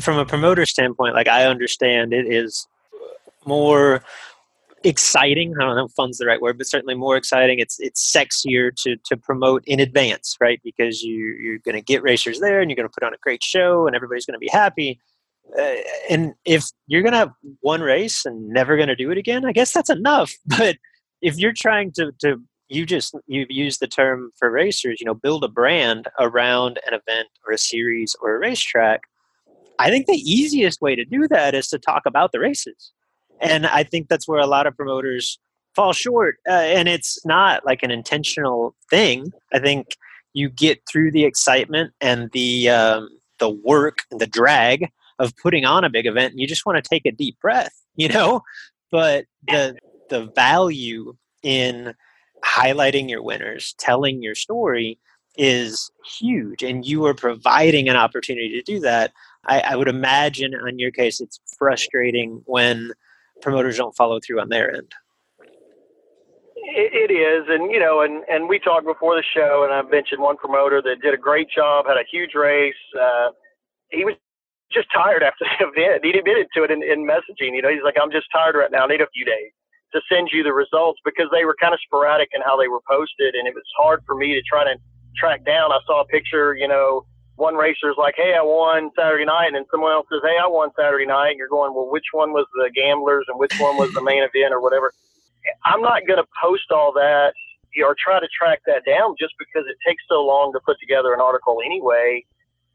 [0.00, 2.66] From a promoter standpoint, like I understand, it is
[3.46, 4.02] more
[4.82, 5.54] exciting.
[5.58, 7.58] I don't know if fun's the right word, but certainly more exciting.
[7.58, 10.60] It's it's sexier to to promote in advance, right?
[10.64, 13.18] Because you you're going to get racers there, and you're going to put on a
[13.22, 15.00] great show, and everybody's going to be happy.
[15.58, 15.74] Uh,
[16.08, 19.44] and if you're going to have one race and never going to do it again,
[19.44, 20.32] I guess that's enough.
[20.46, 20.76] But
[21.20, 22.40] if you're trying to to
[22.74, 26.94] you just you've used the term for racers, you know, build a brand around an
[26.94, 29.02] event or a series or a racetrack.
[29.78, 32.92] I think the easiest way to do that is to talk about the races
[33.40, 35.38] and I think that's where a lot of promoters
[35.74, 36.36] fall short.
[36.48, 39.32] Uh, and it's not like an intentional thing.
[39.52, 39.96] I think
[40.32, 43.08] you get through the excitement and the um,
[43.38, 46.82] the work and the drag of putting on a big event, and you just want
[46.82, 48.42] to take a deep breath, you know.
[48.90, 49.76] But the
[50.10, 51.94] the value in
[52.44, 54.98] highlighting your winners, telling your story
[55.36, 59.12] is huge, and you are providing an opportunity to do that.
[59.46, 62.92] I, I would imagine, on your case, it's frustrating when
[63.42, 64.92] promoters don't follow through on their end.
[66.76, 69.82] It, it is, and you know, and and we talked before the show, and I
[69.82, 72.74] mentioned one promoter that did a great job, had a huge race.
[72.98, 73.30] Uh,
[73.90, 74.14] he was
[74.72, 76.04] just tired after the event.
[76.04, 77.54] He admitted to it in, in messaging.
[77.54, 78.84] You know, he's like, "I'm just tired right now.
[78.84, 79.52] I need a few days
[79.94, 82.80] to send you the results because they were kind of sporadic in how they were
[82.86, 84.76] posted, and it was hard for me to try to
[85.16, 85.72] track down.
[85.72, 89.56] I saw a picture, you know, one racer's like, "Hey, I won Saturday night," and
[89.56, 92.32] then someone else says, "Hey, I won Saturday night." And you're going, "Well, which one
[92.32, 94.92] was the gamblers and which one was the main event or whatever?"
[95.64, 97.34] I'm not going to post all that
[97.82, 101.12] or try to track that down just because it takes so long to put together
[101.12, 102.24] an article anyway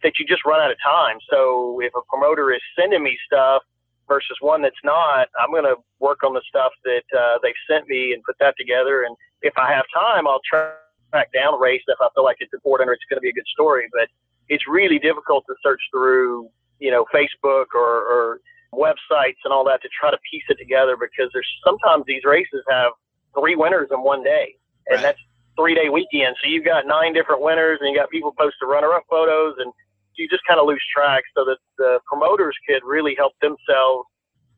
[0.04, 1.18] that you just run out of time.
[1.30, 3.64] So if a promoter is sending me stuff
[4.10, 7.88] versus one that's not, I'm going to work on the stuff that uh, they've sent
[7.88, 9.04] me and put that together.
[9.04, 12.90] And if I have time, I'll track down race if I feel like it's important
[12.90, 13.88] or it's going to be a good story.
[13.94, 14.10] But
[14.50, 18.42] it's really difficult to search through, you know, Facebook or, or
[18.74, 22.62] websites and all that to try to piece it together because there's sometimes these races
[22.70, 22.92] have
[23.38, 24.56] three winners in one day,
[24.88, 25.02] and right.
[25.02, 25.20] that's
[25.58, 26.36] three day weekend.
[26.42, 29.56] So you've got nine different winners, and you got people post the runner up photos,
[29.60, 29.72] and
[30.20, 31.24] you just kind of lose track.
[31.36, 34.06] So that the promoters could really help themselves,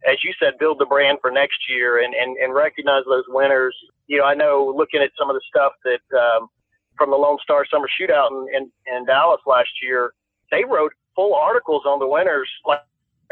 [0.10, 3.76] as you said, build the brand for next year and and, and recognize those winners.
[4.08, 6.50] You know, I know looking at some of the stuff that um,
[6.97, 10.13] from the Lone Star Summer Shootout in, in, in Dallas last year,
[10.52, 12.82] they wrote full articles on the winners like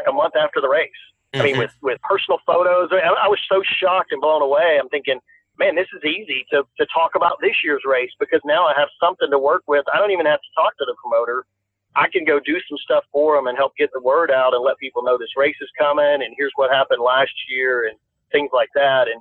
[0.08, 0.90] a month after the race.
[1.32, 1.40] Mm-hmm.
[1.40, 1.60] I mean, mm-hmm.
[1.60, 2.90] with, with personal photos.
[2.92, 4.78] I, I was so shocked and blown away.
[4.80, 5.20] I'm thinking,
[5.58, 8.88] man, this is easy to, to talk about this year's race because now I have
[8.98, 9.84] something to work with.
[9.92, 11.44] I don't even have to talk to the promoter.
[11.96, 14.62] I can go do some stuff for them and help get the word out and
[14.62, 17.98] let people know this race is coming and here's what happened last year and
[18.32, 19.08] things like that.
[19.08, 19.20] And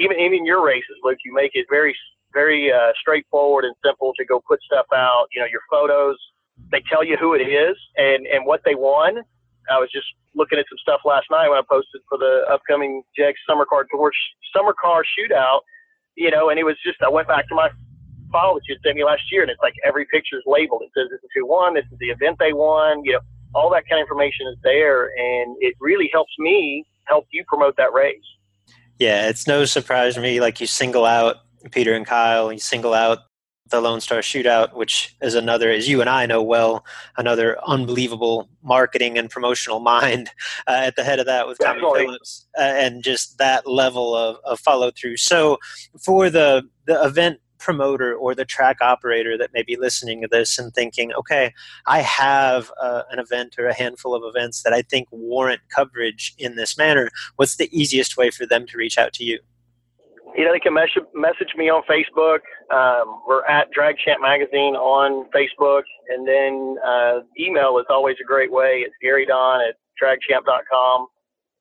[0.00, 1.94] even even your races, Luke, you make it very
[2.32, 5.26] very uh, straightforward and simple to go put stuff out.
[5.32, 6.16] You know, your photos,
[6.70, 9.22] they tell you who it is and, and what they won.
[9.70, 13.02] I was just looking at some stuff last night when I posted for the upcoming
[13.16, 14.10] JEGS Summer Car Tour
[14.54, 15.60] Summer Car Shootout,
[16.16, 17.70] you know, and it was just, I went back to my
[18.34, 20.82] file that you sent me last year and it's like every picture is labeled.
[20.82, 23.20] It says this is who won, this is the event they won, you know,
[23.54, 27.76] all that kind of information is there and it really helps me help you promote
[27.76, 28.18] that race.
[28.98, 30.40] Yeah, it's no surprise to me.
[30.40, 31.36] Like you single out
[31.70, 33.18] Peter and Kyle, you single out
[33.70, 36.84] the Lone Star Shootout, which is another, as you and I know well,
[37.16, 40.30] another unbelievable marketing and promotional mind
[40.66, 42.06] uh, at the head of that with Tommy Definitely.
[42.06, 45.16] Phillips, uh, and just that level of, of follow through.
[45.16, 45.58] So,
[46.02, 50.58] for the the event promoter or the track operator that may be listening to this
[50.58, 51.52] and thinking, okay,
[51.86, 56.34] I have uh, an event or a handful of events that I think warrant coverage
[56.38, 57.10] in this manner.
[57.36, 59.38] What's the easiest way for them to reach out to you?
[60.36, 62.40] you know, they can message, message me on Facebook.
[62.74, 65.82] Um, we're at Drag Champ Magazine on Facebook.
[66.08, 68.82] And then uh, email is always a great way.
[68.84, 71.06] It's Gary Don at dragchamp.com.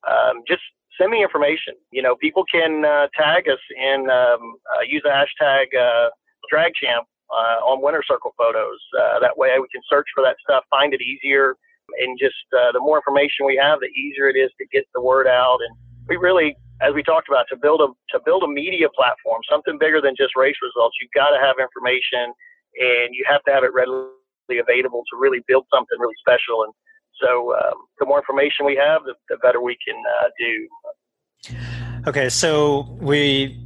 [0.09, 0.61] Um, just
[0.99, 1.73] send me information.
[1.91, 6.09] You know, people can uh, tag us and um, uh, use the hashtag uh,
[6.53, 8.79] DragChamp uh, on winter Circle photos.
[8.97, 11.55] Uh, that way we can search for that stuff, find it easier.
[11.99, 15.01] and just uh, the more information we have, the easier it is to get the
[15.01, 15.59] word out.
[15.67, 15.75] And
[16.07, 19.77] we really, as we talked about, to build a to build a media platform, something
[19.79, 20.95] bigger than just race results.
[21.01, 22.33] You've got to have information,
[22.79, 26.63] and you have to have it readily available to really build something really special.
[26.63, 26.73] And
[27.23, 30.67] so, um, the more information we have, the, the better we can uh, do.
[32.07, 33.57] Okay, so we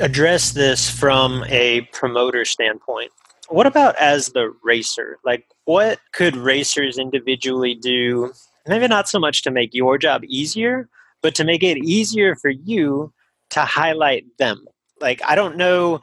[0.00, 3.10] address this from a promoter standpoint.
[3.48, 5.18] What about as the racer?
[5.24, 8.32] Like, what could racers individually do?
[8.66, 10.88] Maybe not so much to make your job easier,
[11.22, 13.12] but to make it easier for you
[13.50, 14.64] to highlight them.
[15.00, 16.00] Like, I don't know.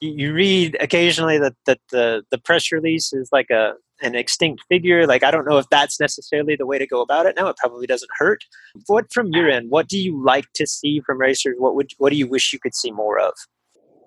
[0.00, 5.06] You read occasionally that, that the, the press release is like a an extinct figure.
[5.06, 7.36] Like, I don't know if that's necessarily the way to go about it.
[7.36, 8.44] Now, it probably doesn't hurt.
[8.86, 9.70] What from your end?
[9.70, 11.56] What do you like to see from racers?
[11.58, 13.32] What would what do you wish you could see more of?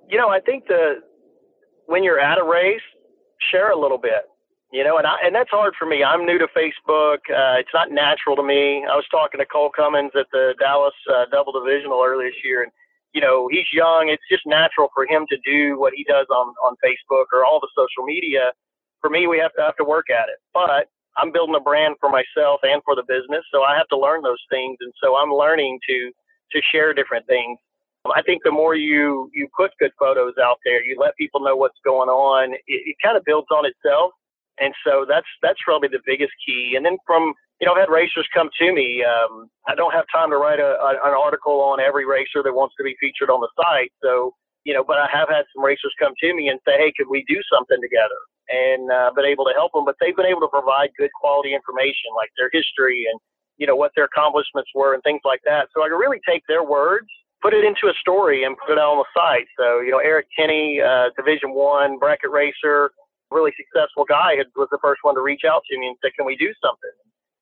[0.10, 1.02] You know, I think the
[1.88, 2.82] when you're at a race,
[3.52, 4.26] share a little bit.
[4.72, 6.04] You know, and I, and that's hard for me.
[6.04, 7.24] I'm new to Facebook.
[7.30, 8.84] Uh, it's not natural to me.
[8.84, 12.64] I was talking to Cole Cummins at the Dallas uh, Double Divisional earlier this year,
[12.64, 12.72] and
[13.14, 14.10] you know he's young.
[14.10, 17.62] It's just natural for him to do what he does on on Facebook or all
[17.62, 18.52] the social media
[19.06, 20.42] for me, we have to have to work at it.
[20.50, 20.90] But
[21.22, 24.26] I'm building a brand for myself and for the business, so I have to learn
[24.26, 26.10] those things, and so I'm learning to
[26.54, 27.60] to share different things.
[28.06, 31.56] I think the more you you put good photos out there, you let people know
[31.56, 32.54] what's going on.
[32.66, 34.12] It, it kind of builds on itself,
[34.60, 36.74] and so that's that's probably the biggest key.
[36.76, 39.06] And then from you know, I've had racers come to me.
[39.06, 42.52] Um, I don't have time to write a, a, an article on every racer that
[42.52, 44.34] wants to be featured on the site, so
[44.66, 47.08] you know, but I have had some racers come to me and say, hey, could
[47.08, 48.18] we do something together?
[48.46, 51.56] And uh, been able to help them, but they've been able to provide good quality
[51.56, 53.20] information like their history and,
[53.58, 55.70] you know, what their accomplishments were and things like that.
[55.74, 57.08] So I can really take their words,
[57.42, 59.50] put it into a story and put it on the site.
[59.58, 62.92] So, you know, Eric Kenny, uh, Division One bracket racer,
[63.32, 66.28] really successful guy, was the first one to reach out to me and say, can
[66.30, 66.94] we do something?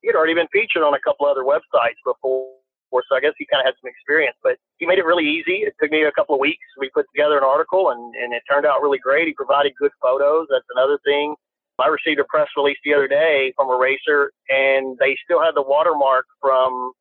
[0.01, 2.47] He had already been featured on a couple other websites before
[2.93, 3.01] for.
[3.09, 5.65] So I guess he kind of had some experience, but he made it really easy.
[5.65, 6.61] It took me a couple of weeks.
[6.77, 9.25] We put together an article and, and it turned out really great.
[9.25, 10.45] He provided good photos.
[10.53, 11.33] That's another thing.
[11.81, 15.57] I received a press release the other day from a racer and they still had
[15.57, 16.93] the watermark from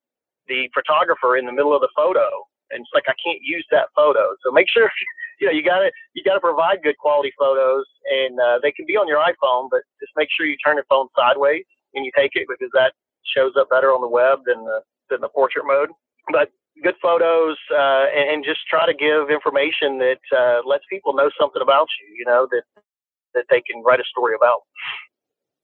[0.49, 2.25] the photographer in the middle of the photo.
[2.73, 4.33] And it's like, I can't use that photo.
[4.41, 4.89] So make sure,
[5.41, 8.97] you know, you gotta, you gotta provide good quality photos and uh, they can be
[8.97, 12.33] on your iPhone, but just make sure you turn your phone sideways and you take
[12.35, 12.97] it because that
[13.37, 14.81] shows up better on the web than the
[15.13, 15.91] in the portrait mode.
[16.31, 16.51] But
[16.83, 21.31] good photos uh, and, and, just try to give information that uh, lets people know
[21.39, 22.15] something about you.
[22.17, 22.63] You know that
[23.35, 24.61] that they can write a story about.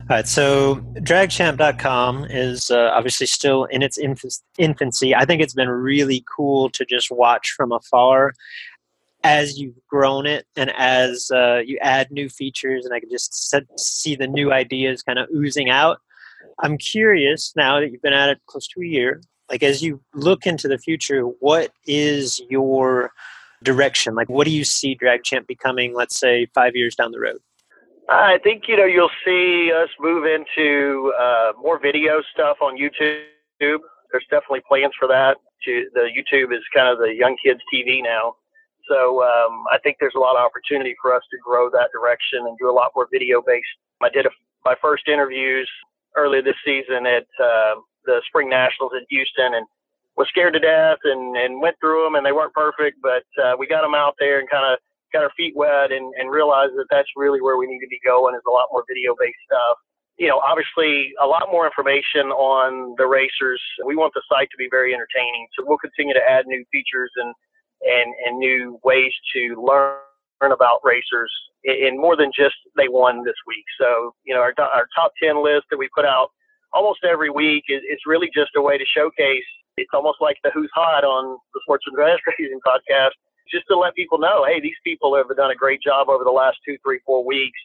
[0.03, 3.99] All right, so dragchamp.com is uh, obviously still in its
[4.59, 5.15] infancy.
[5.15, 8.33] I think it's been really cool to just watch from afar
[9.25, 13.51] as you've grown it and as uh, you add new features, and I can just
[13.51, 15.99] set, see the new ideas kind of oozing out.
[16.61, 20.01] I'm curious now that you've been at it close to a year, like as you
[20.15, 23.13] look into the future what is your
[23.63, 24.15] direction?
[24.15, 27.39] Like what do you see drag champ becoming let's say five years down the road?
[28.09, 33.21] I think you know you'll see us move into uh, more video stuff on youtube.
[33.61, 35.37] There's definitely plans for that.
[35.67, 38.37] The youtube is kind of the young kids tv now.
[38.89, 42.47] So um, i think there's a lot of opportunity for us to grow that direction
[42.47, 43.67] and do a lot more video based
[44.01, 44.31] i did a,
[44.65, 45.69] my first interviews
[46.17, 47.75] earlier this season at uh,
[48.09, 49.69] the spring nationals in Houston and
[50.17, 53.55] was scared to death and, and went through them and they weren't perfect, but uh,
[53.61, 54.81] we got them out there and kind of
[55.13, 58.01] got our feet wet and, and realized that that's really where we need to be
[58.05, 59.77] going is a lot more video based stuff.
[60.17, 63.63] You know, obviously a lot more information on the racers.
[63.87, 65.47] We want the site to be very entertaining.
[65.55, 67.31] So we'll continue to add new features and,
[67.87, 71.31] and, and new ways to learn about racers
[71.63, 73.65] in more than just they won this week.
[73.79, 76.31] So, you know, our, our top 10 list that we put out
[76.73, 79.47] almost every week is really just a way to showcase.
[79.77, 83.15] It's almost like the Who's Hot on the Sportsman Drag Racing podcast,
[83.51, 86.35] just to let people know, hey, these people have done a great job over the
[86.35, 87.59] last two, three, four weeks,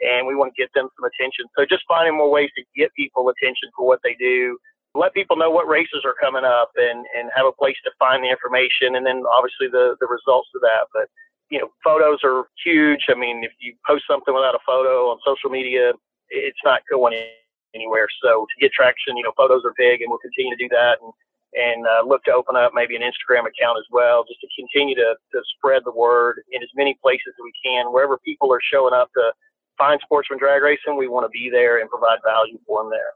[0.00, 1.46] and we want to get them some attention.
[1.56, 4.58] So just finding more ways to get people attention for what they do,
[4.94, 8.24] let people know what races are coming up, and and have a place to find
[8.24, 10.90] the information, and then obviously the the results of that.
[10.92, 11.06] But
[11.50, 13.06] you know, photos are huge.
[13.08, 15.92] I mean, if you post something without a photo on social media,
[16.30, 17.26] it's not going in
[17.74, 18.08] anywhere.
[18.22, 20.98] So to get traction, you know, photos are big, and we'll continue to do that,
[21.02, 21.12] and
[21.52, 24.94] and uh, look to open up maybe an Instagram account as well, just to continue
[24.94, 28.60] to to spread the word in as many places as we can, wherever people are
[28.72, 29.32] showing up to
[29.78, 33.12] find sportsman drag racing, we want to be there and provide value for them there.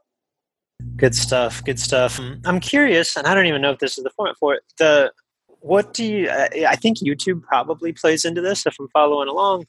[0.97, 1.63] Good stuff.
[1.63, 2.19] Good stuff.
[2.45, 4.63] I'm curious, and I don't even know if this is the format for it.
[4.77, 5.11] The
[5.59, 6.29] what do you?
[6.29, 8.65] I think YouTube probably plays into this.
[8.65, 9.65] If I'm following along,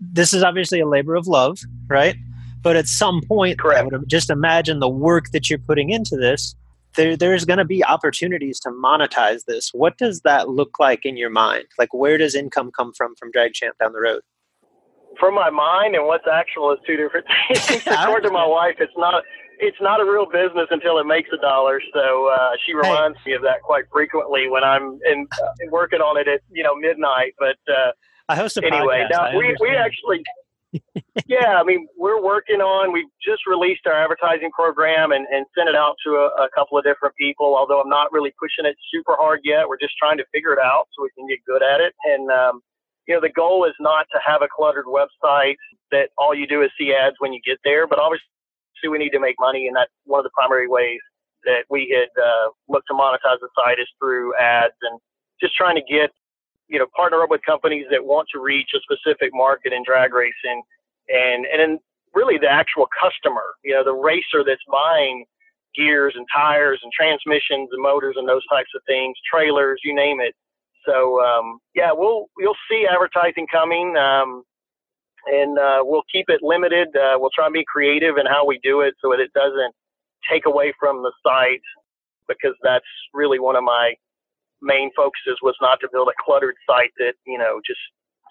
[0.00, 1.58] this is obviously a labor of love,
[1.88, 2.16] right?
[2.62, 3.80] But at some point, Correct.
[3.80, 6.54] I would just imagine the work that you're putting into this.
[6.96, 9.70] There, there's going to be opportunities to monetize this.
[9.72, 11.66] What does that look like in your mind?
[11.78, 14.22] Like, where does income come from from Drag Champ down the road?
[15.20, 17.82] From my mind and what's actual is two different things.
[17.86, 19.22] According to my wife, it's not
[19.60, 21.80] it's not a real business until it makes a dollar.
[21.92, 26.16] So uh, she reminds me of that quite frequently when I'm in, uh, working on
[26.18, 27.34] it at you know midnight.
[27.38, 27.92] But uh,
[28.28, 29.10] I host a anyway, podcast.
[29.10, 30.22] now I we we actually.
[31.26, 32.92] Yeah, I mean, we're working on.
[32.92, 36.76] We've just released our advertising program and, and sent it out to a, a couple
[36.76, 37.56] of different people.
[37.56, 39.68] Although I'm not really pushing it super hard yet.
[39.68, 41.94] We're just trying to figure it out so we can get good at it.
[42.04, 42.60] And um,
[43.06, 45.56] you know, the goal is not to have a cluttered website
[45.90, 47.86] that all you do is see ads when you get there.
[47.86, 48.28] But obviously,
[48.90, 51.00] we need to make money, and that's one of the primary ways
[51.44, 55.00] that we had uh, looked to monetize the site is through ads and
[55.40, 56.10] just trying to get
[56.68, 60.12] you know partner up with companies that want to reach a specific market in drag
[60.12, 60.62] racing,
[61.08, 61.78] and and then
[62.14, 65.24] really the actual customer, you know, the racer that's buying
[65.74, 70.18] gears and tires and transmissions and motors and those types of things, trailers, you name
[70.20, 70.34] it.
[70.86, 74.42] So um, yeah, we'll you'll see advertising coming, um,
[75.26, 76.88] and uh, we'll keep it limited.
[76.96, 79.74] Uh, we'll try and be creative in how we do it so that it doesn't
[80.30, 81.62] take away from the site,
[82.26, 83.94] because that's really one of my
[84.62, 87.80] main focuses was not to build a cluttered site that you know just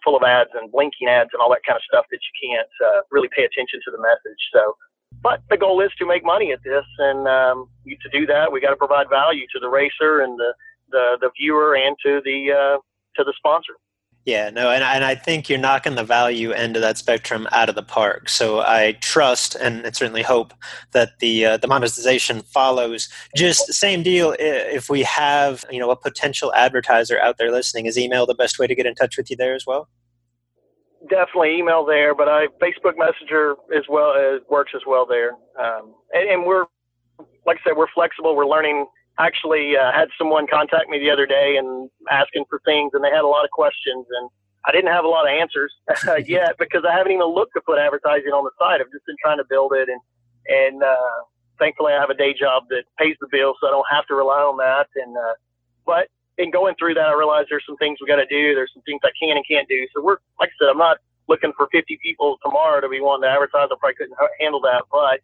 [0.03, 2.69] full of ads and blinking ads and all that kind of stuff that you can't
[2.85, 4.41] uh, really pay attention to the message.
[4.53, 4.75] So.
[5.23, 8.61] But the goal is to make money at this, and um, to do that, we
[8.61, 10.53] got to provide value to the racer and the
[10.91, 12.77] the the viewer and to the uh,
[13.15, 13.73] to the sponsor.
[14.27, 17.69] Yeah, no, and, and I think you're knocking the value end of that spectrum out
[17.69, 18.27] of the park.
[18.27, 20.53] So I trust and, certainly hope
[20.91, 23.07] that the uh, the monetization follows.
[23.37, 24.35] Just the same deal.
[24.37, 28.59] If we have you know a potential advertiser out there listening, is email the best
[28.59, 29.87] way to get in touch with you there as well?
[31.09, 35.35] Definitely email there, but I Facebook Messenger as well as works as well there.
[35.57, 36.65] Um, and, and we're
[37.45, 38.35] like I said, we're flexible.
[38.35, 38.87] We're learning.
[39.19, 43.09] Actually, uh, had someone contact me the other day and asking for things, and they
[43.09, 44.29] had a lot of questions, and
[44.65, 45.73] I didn't have a lot of answers
[46.27, 48.81] yet because I haven't even looked to put advertising on the site.
[48.81, 50.01] I've just been trying to build it, and
[50.47, 51.17] and uh,
[51.57, 54.15] thankfully I have a day job that pays the bill, so I don't have to
[54.15, 54.87] rely on that.
[54.95, 55.35] And uh,
[55.85, 58.53] but in going through that, I realized there's some things we got to do.
[58.53, 59.87] There's some things I can and can't do.
[59.95, 60.97] So we're like I said, I'm not
[61.27, 63.67] looking for 50 people tomorrow to be wanting to advertise.
[63.71, 65.19] I probably couldn't handle that, but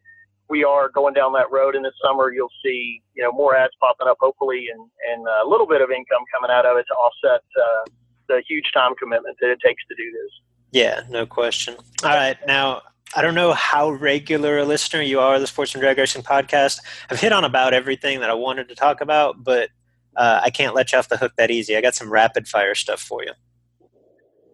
[0.49, 1.75] we are going down that road.
[1.75, 5.47] And this summer, you'll see you know more ads popping up, hopefully, and and a
[5.47, 7.91] little bit of income coming out of it to offset uh,
[8.27, 10.31] the huge time commitment that it takes to do this.
[10.71, 11.75] Yeah, no question.
[12.03, 12.81] All right, now
[13.15, 16.79] I don't know how regular a listener you are the Sportsman Drag Racing podcast.
[17.09, 19.69] I've hit on about everything that I wanted to talk about, but
[20.15, 21.77] uh, I can't let you off the hook that easy.
[21.77, 23.33] I got some rapid fire stuff for you.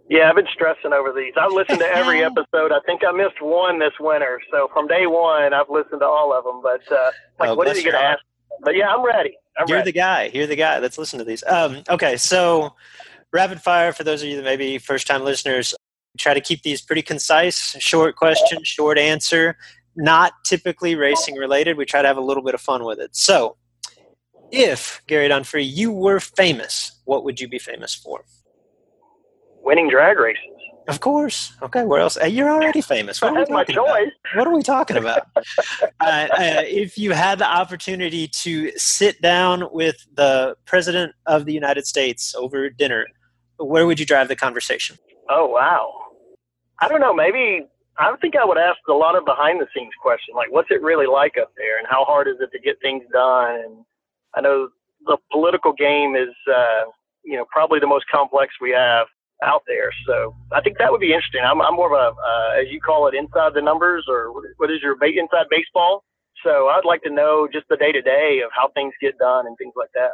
[0.10, 1.34] Yeah, I've been stressing over these.
[1.38, 2.72] I've listened to every episode.
[2.72, 4.42] I think I missed one this winter.
[4.52, 6.62] So from day one, I've listened to all of them.
[6.64, 8.20] But uh, like, Oh, what are you going to ask?
[8.64, 9.38] But yeah, I'm ready.
[9.58, 9.92] I'm You're ready.
[9.92, 10.32] the guy.
[10.34, 10.80] You're the guy.
[10.80, 11.44] Let's listen to these.
[11.48, 12.74] Um, okay, so
[13.32, 15.76] rapid fire for those of you that may be first time listeners.
[16.18, 19.58] Try to keep these pretty concise, short question, short answer.
[19.96, 21.78] Not typically racing related.
[21.78, 23.16] We try to have a little bit of fun with it.
[23.16, 23.58] So,
[24.52, 28.24] if Gary Don Free, you were famous, what would you be famous for?
[29.70, 30.42] Winning drag races.
[30.88, 31.54] Of course.
[31.62, 31.86] Okay.
[31.86, 32.18] Where else?
[32.20, 33.22] Uh, You're already famous.
[33.22, 33.98] What are we my talking about?
[34.00, 34.12] choice.
[34.34, 35.22] What are we talking about?
[35.38, 36.28] uh, uh,
[36.66, 42.34] if you had the opportunity to sit down with the president of the United States
[42.34, 43.06] over dinner,
[43.60, 44.98] where would you drive the conversation?
[45.30, 45.94] Oh wow.
[46.82, 47.14] I don't know.
[47.14, 47.68] Maybe
[48.00, 50.82] I think I would ask a lot of behind the scenes questions, like what's it
[50.82, 53.52] really like up there, and how hard is it to get things done?
[53.52, 53.86] And
[54.34, 54.70] I know
[55.06, 56.86] the political game is, uh,
[57.24, 59.06] you know, probably the most complex we have
[59.44, 59.92] out there.
[60.06, 61.42] So I think that would be interesting.
[61.44, 64.72] I'm, I'm more of a, uh, as you call it, inside the numbers, or what-
[64.72, 66.04] is your ba- inside baseball?
[66.44, 69.46] So I'd like to know just the day to day of how things get done
[69.48, 70.12] and things like that.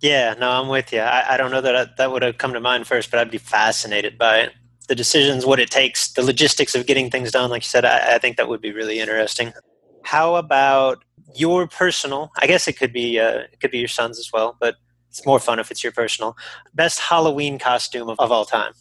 [0.00, 1.00] Yeah, no, I'm with you.
[1.00, 3.30] I, I don't know that I, that would have come to mind first, but I'd
[3.30, 4.52] be fascinated by it.
[4.88, 7.48] The decisions, what it takes, the logistics of getting things done.
[7.48, 9.54] Like you said, I, I think that would be really interesting.
[10.02, 11.02] How about
[11.34, 12.30] your personal?
[12.38, 14.76] I guess it could be uh, it could be your son's as well, but
[15.14, 16.36] it's more fun if it's your personal
[16.74, 18.72] best Halloween costume of, of all time.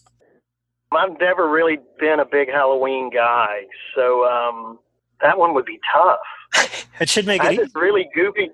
[0.91, 3.61] I've never really been a big Halloween guy,
[3.95, 4.79] so um,
[5.21, 6.19] that one would be tough.
[6.99, 7.63] It should make I it had easy.
[7.63, 8.49] this really goofy.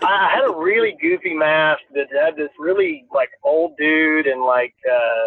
[0.00, 4.74] I had a really goofy mask that had this really like old dude and like
[4.88, 5.26] uh,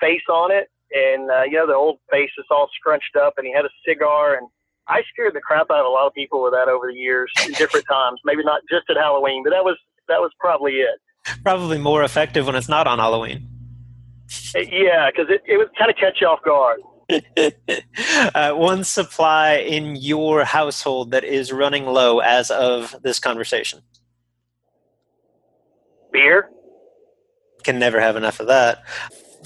[0.00, 3.46] face on it, and uh, you know the old face is all scrunched up, and
[3.46, 4.46] he had a cigar, and
[4.86, 7.30] I scared the crap out of a lot of people with that over the years,
[7.44, 8.20] in different times.
[8.24, 9.76] Maybe not just at Halloween, but that was
[10.08, 11.00] that was probably it.
[11.42, 13.48] Probably more effective when it's not on Halloween.
[14.54, 16.80] Yeah, because it, it would kind of catch you off guard.
[18.34, 23.80] uh, one supply in your household that is running low as of this conversation.
[26.12, 26.48] Beer.
[27.62, 28.82] Can never have enough of that.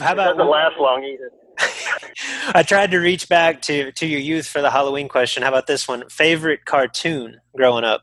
[0.00, 1.30] How about it doesn't last long either.
[2.54, 5.42] I tried to reach back to to your youth for the Halloween question.
[5.42, 6.08] How about this one?
[6.08, 8.02] Favorite cartoon growing up?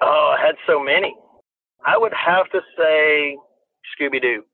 [0.00, 1.14] Oh, I had so many.
[1.84, 3.36] I would have to say
[3.98, 4.44] Scooby Doo.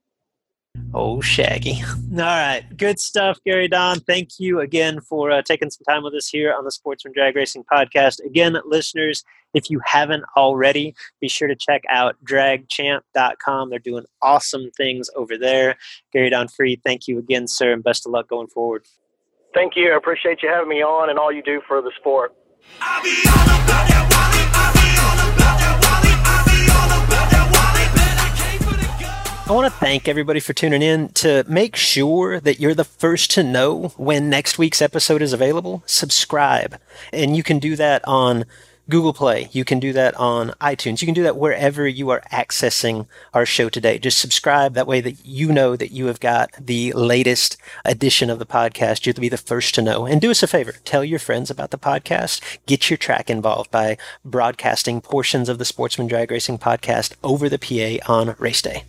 [0.93, 1.83] Oh, Shaggy.
[2.13, 2.65] All right.
[2.77, 4.01] Good stuff, Gary Don.
[4.01, 7.35] Thank you again for uh, taking some time with us here on the Sportsman Drag
[7.35, 8.25] Racing Podcast.
[8.25, 13.71] Again, listeners, if you haven't already, be sure to check out dragchamp.com.
[13.71, 15.77] They're doing awesome things over there.
[16.13, 18.85] Gary Don Free, thank you again, sir, and best of luck going forward.
[19.53, 19.93] Thank you.
[19.93, 22.35] I appreciate you having me on and all you do for the sport.
[29.47, 31.11] I want to thank everybody for tuning in.
[31.11, 35.83] To make sure that you're the first to know when next week's episode is available,
[35.85, 36.81] subscribe.
[37.13, 38.47] And you can do that on
[38.89, 39.51] Google Play.
[39.53, 41.03] You can do that on iTunes.
[41.03, 43.99] You can do that wherever you are accessing our show today.
[43.99, 44.73] Just subscribe.
[44.73, 49.05] That way that you know that you have got the latest edition of the podcast.
[49.05, 50.07] You'll be the first to know.
[50.07, 50.73] And do us a favor.
[50.87, 52.41] Tell your friends about the podcast.
[52.65, 57.59] Get your track involved by broadcasting portions of the Sportsman Drag Racing podcast over the
[57.59, 58.85] PA on race day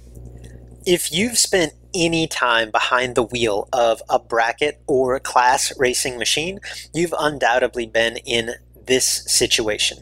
[0.85, 6.59] if you've spent any time behind the wheel of a bracket or class racing machine,
[6.93, 8.51] you've undoubtedly been in
[8.85, 9.99] this situation.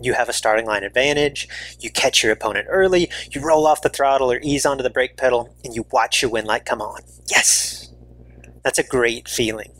[0.00, 1.48] You have a starting line advantage,
[1.80, 5.16] you catch your opponent early, you roll off the throttle or ease onto the brake
[5.16, 7.00] pedal, and you watch your win light come on.
[7.28, 7.92] Yes!
[8.62, 9.72] That's a great feeling.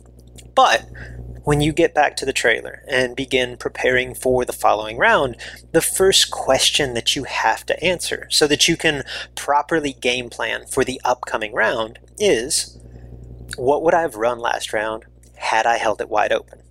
[0.55, 0.85] But
[1.45, 5.37] when you get back to the trailer and begin preparing for the following round,
[5.71, 9.03] the first question that you have to answer so that you can
[9.35, 12.77] properly game plan for the upcoming round is
[13.57, 16.61] what would I have run last round had I held it wide open?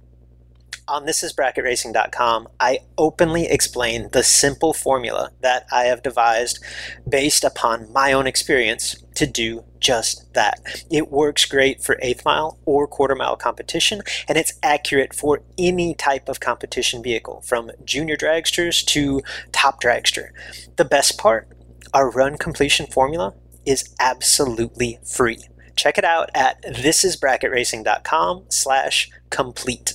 [0.87, 6.63] On thisisbracketracing.com, I openly explain the simple formula that I have devised
[7.09, 10.61] based upon my own experience to do just that.
[10.91, 15.95] It works great for eighth mile or quarter mile competition, and it's accurate for any
[15.95, 19.23] type of competition vehicle, from junior dragsters to
[19.53, 20.29] top dragster.
[20.77, 21.49] The best part,
[21.95, 23.33] our run completion formula
[23.65, 25.39] is absolutely free.
[25.77, 29.95] Check it out at thisisbracketracing.com slash complete.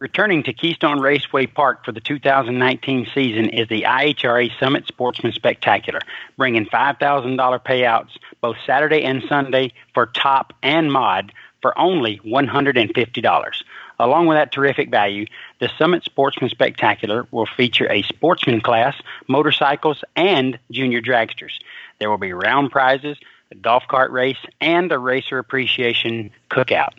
[0.00, 6.00] Returning to Keystone Raceway Park for the 2019 season is the IHRA Summit Sportsman Spectacular,
[6.38, 8.08] bringing $5,000 payouts
[8.40, 13.62] both Saturday and Sunday for top and mod for only $150.
[13.98, 15.26] Along with that terrific value,
[15.58, 18.96] the Summit Sportsman Spectacular will feature a sportsman class,
[19.28, 21.60] motorcycles, and junior dragsters.
[21.98, 23.18] There will be round prizes,
[23.52, 26.94] a golf cart race, and a racer appreciation cookout.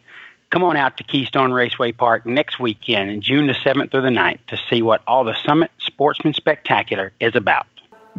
[0.52, 4.40] Come on out to Keystone Raceway Park next weekend, June the 7th through the 9th,
[4.48, 7.68] to see what all the Summit Sportsman Spectacular is about.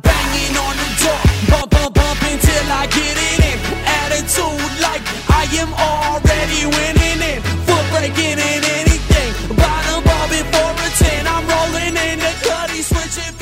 [0.00, 1.20] Banging on the door,
[1.50, 3.58] bump, bump, bump until I get it in.
[3.84, 7.42] Attitude like I am already winning in.
[7.68, 9.54] Foot breaking in anything.
[9.54, 11.26] Bottom ball before a 10.
[11.28, 13.41] I'm rolling in the cutty, switching